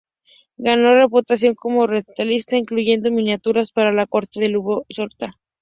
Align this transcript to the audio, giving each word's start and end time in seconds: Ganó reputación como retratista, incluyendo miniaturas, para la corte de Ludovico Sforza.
Ganó 0.57 0.95
reputación 0.95 1.53
como 1.53 1.85
retratista, 1.85 2.57
incluyendo 2.57 3.11
miniaturas, 3.11 3.71
para 3.71 3.91
la 3.93 4.07
corte 4.07 4.39
de 4.39 4.49
Ludovico 4.49 4.83
Sforza. 4.91 5.37